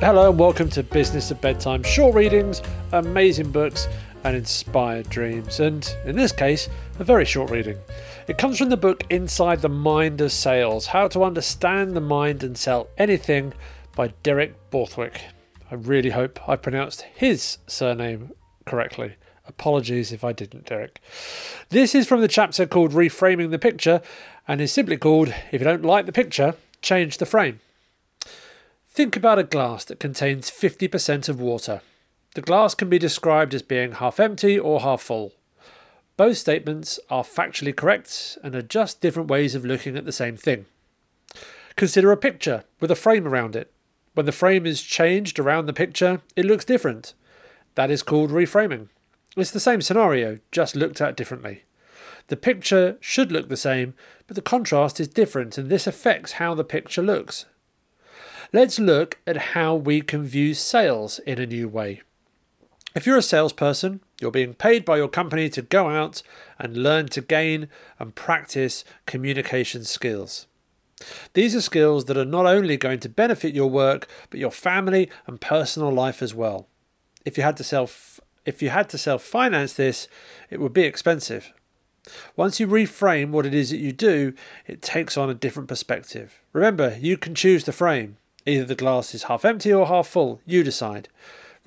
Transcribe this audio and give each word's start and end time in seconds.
hello, 0.00 0.30
and 0.30 0.38
welcome 0.38 0.70
to 0.70 0.82
Business 0.82 1.30
at 1.30 1.42
Bedtime 1.42 1.82
short 1.82 2.14
readings, 2.14 2.62
amazing 2.92 3.50
books, 3.50 3.86
and 4.24 4.34
inspired 4.34 5.10
dreams. 5.10 5.60
And 5.60 5.86
in 6.06 6.16
this 6.16 6.32
case, 6.32 6.70
a 6.98 7.04
very 7.04 7.26
short 7.26 7.50
reading. 7.50 7.76
It 8.26 8.38
comes 8.38 8.56
from 8.56 8.70
the 8.70 8.78
book 8.78 9.04
Inside 9.10 9.60
the 9.60 9.68
Mind 9.68 10.22
of 10.22 10.32
Sales 10.32 10.86
How 10.86 11.06
to 11.08 11.22
Understand 11.22 11.94
the 11.94 12.00
Mind 12.00 12.42
and 12.42 12.56
Sell 12.56 12.88
Anything 12.96 13.52
by 13.94 14.14
Derek 14.22 14.70
Borthwick. 14.70 15.20
I 15.70 15.74
really 15.74 16.10
hope 16.10 16.48
I 16.48 16.56
pronounced 16.56 17.02
his 17.02 17.58
surname 17.66 18.32
correctly. 18.64 19.16
Apologies 19.46 20.12
if 20.12 20.24
I 20.24 20.32
didn't, 20.32 20.64
Derek. 20.64 20.98
This 21.68 21.94
is 21.94 22.08
from 22.08 22.22
the 22.22 22.28
chapter 22.28 22.64
called 22.66 22.92
Reframing 22.92 23.50
the 23.50 23.58
Picture 23.58 24.00
and 24.48 24.62
is 24.62 24.72
simply 24.72 24.96
called 24.96 25.28
If 25.52 25.60
You 25.60 25.66
Don't 25.66 25.84
Like 25.84 26.06
the 26.06 26.12
Picture, 26.12 26.54
Change 26.80 27.18
the 27.18 27.26
Frame. 27.26 27.60
Think 29.00 29.16
about 29.16 29.38
a 29.38 29.44
glass 29.44 29.86
that 29.86 29.98
contains 29.98 30.50
50% 30.50 31.30
of 31.30 31.40
water. 31.40 31.80
The 32.34 32.42
glass 32.42 32.74
can 32.74 32.90
be 32.90 32.98
described 32.98 33.54
as 33.54 33.62
being 33.62 33.92
half 33.92 34.20
empty 34.20 34.58
or 34.58 34.80
half 34.80 35.00
full. 35.00 35.32
Both 36.18 36.36
statements 36.36 37.00
are 37.08 37.22
factually 37.22 37.74
correct 37.74 38.36
and 38.44 38.54
are 38.54 38.60
just 38.60 39.00
different 39.00 39.30
ways 39.30 39.54
of 39.54 39.64
looking 39.64 39.96
at 39.96 40.04
the 40.04 40.12
same 40.12 40.36
thing. 40.36 40.66
Consider 41.76 42.12
a 42.12 42.16
picture 42.18 42.64
with 42.78 42.90
a 42.90 42.94
frame 42.94 43.26
around 43.26 43.56
it. 43.56 43.72
When 44.12 44.26
the 44.26 44.32
frame 44.32 44.66
is 44.66 44.82
changed 44.82 45.38
around 45.38 45.64
the 45.64 45.72
picture, 45.72 46.20
it 46.36 46.44
looks 46.44 46.66
different. 46.66 47.14
That 47.76 47.90
is 47.90 48.02
called 48.02 48.28
reframing. 48.30 48.88
It's 49.34 49.50
the 49.50 49.60
same 49.60 49.80
scenario, 49.80 50.40
just 50.52 50.76
looked 50.76 51.00
at 51.00 51.16
differently. 51.16 51.62
The 52.26 52.36
picture 52.36 52.98
should 53.00 53.32
look 53.32 53.48
the 53.48 53.56
same, 53.56 53.94
but 54.26 54.36
the 54.36 54.42
contrast 54.42 55.00
is 55.00 55.08
different, 55.08 55.56
and 55.56 55.70
this 55.70 55.86
affects 55.86 56.32
how 56.32 56.54
the 56.54 56.64
picture 56.64 57.02
looks. 57.02 57.46
Let's 58.52 58.80
look 58.80 59.18
at 59.28 59.54
how 59.54 59.76
we 59.76 60.00
can 60.00 60.24
view 60.24 60.54
sales 60.54 61.20
in 61.20 61.38
a 61.38 61.46
new 61.46 61.68
way. 61.68 62.02
If 62.96 63.06
you're 63.06 63.18
a 63.18 63.22
salesperson, 63.22 64.00
you're 64.20 64.32
being 64.32 64.54
paid 64.54 64.84
by 64.84 64.96
your 64.96 65.06
company 65.06 65.48
to 65.50 65.62
go 65.62 65.88
out 65.88 66.24
and 66.58 66.82
learn 66.82 67.06
to 67.10 67.20
gain 67.20 67.68
and 68.00 68.12
practice 68.12 68.84
communication 69.06 69.84
skills. 69.84 70.48
These 71.34 71.54
are 71.54 71.60
skills 71.60 72.06
that 72.06 72.16
are 72.16 72.24
not 72.24 72.44
only 72.44 72.76
going 72.76 72.98
to 73.00 73.08
benefit 73.08 73.54
your 73.54 73.70
work, 73.70 74.08
but 74.30 74.40
your 74.40 74.50
family 74.50 75.08
and 75.28 75.40
personal 75.40 75.92
life 75.92 76.20
as 76.20 76.34
well. 76.34 76.66
If 77.24 77.36
you 77.36 77.44
had 77.44 77.56
to 77.58 77.64
self 77.64 78.18
if 78.44 78.60
you 78.60 78.70
had 78.70 78.88
to 78.88 78.98
self 78.98 79.22
finance 79.22 79.74
this, 79.74 80.08
it 80.50 80.58
would 80.58 80.72
be 80.72 80.82
expensive. 80.82 81.52
Once 82.34 82.58
you 82.58 82.66
reframe 82.66 83.30
what 83.30 83.46
it 83.46 83.54
is 83.54 83.70
that 83.70 83.76
you 83.76 83.92
do, 83.92 84.32
it 84.66 84.82
takes 84.82 85.16
on 85.16 85.30
a 85.30 85.34
different 85.34 85.68
perspective. 85.68 86.42
Remember, 86.52 86.96
you 87.00 87.16
can 87.16 87.36
choose 87.36 87.62
the 87.62 87.72
frame. 87.72 88.16
Either 88.46 88.64
the 88.64 88.74
glass 88.74 89.14
is 89.14 89.24
half 89.24 89.44
empty 89.44 89.72
or 89.72 89.86
half 89.86 90.06
full, 90.06 90.40
you 90.46 90.62
decide. 90.62 91.08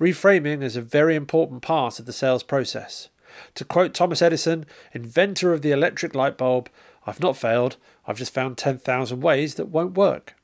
Reframing 0.00 0.62
is 0.62 0.76
a 0.76 0.82
very 0.82 1.14
important 1.14 1.62
part 1.62 1.98
of 1.98 2.06
the 2.06 2.12
sales 2.12 2.42
process. 2.42 3.08
To 3.54 3.64
quote 3.64 3.94
Thomas 3.94 4.22
Edison, 4.22 4.66
inventor 4.92 5.52
of 5.52 5.62
the 5.62 5.70
electric 5.70 6.14
light 6.14 6.36
bulb, 6.36 6.68
I've 7.06 7.20
not 7.20 7.36
failed, 7.36 7.76
I've 8.06 8.18
just 8.18 8.34
found 8.34 8.58
10,000 8.58 9.20
ways 9.20 9.54
that 9.54 9.68
won't 9.68 9.96
work. 9.96 10.34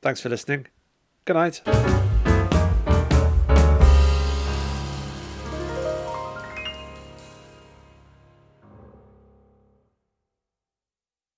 Thanks 0.00 0.20
for 0.20 0.28
listening. 0.28 0.66
Good 1.24 1.34
night. 1.34 2.01